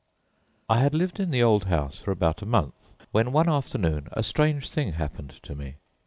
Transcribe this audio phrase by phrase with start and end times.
[0.67, 4.23] I had lived in the old house for about a month, when one afternoon a
[4.23, 5.75] strange thing happened to me.